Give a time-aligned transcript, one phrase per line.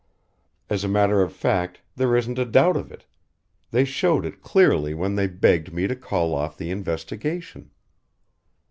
[0.67, 3.05] As a matter of fact, there isn't a doubt of it
[3.69, 7.69] they showed it clearly when they begged me to call off the investigation.